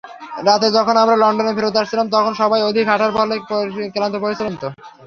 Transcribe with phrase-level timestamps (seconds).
[0.47, 3.35] রাতে যখন আমরা লন্ডনে ফেরত আসছিলাম, তখন সবাই অধিক হাঁটার ফলে
[3.93, 4.63] ক্লান্ত–পরিশ্রান্ত।